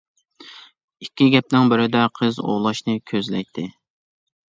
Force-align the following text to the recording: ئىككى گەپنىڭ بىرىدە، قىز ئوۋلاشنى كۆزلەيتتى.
ئىككى 1.05 1.27
گەپنىڭ 1.35 1.69
بىرىدە، 1.73 2.01
قىز 2.19 2.39
ئوۋلاشنى 2.45 2.97
كۆزلەيتتى. 3.13 3.67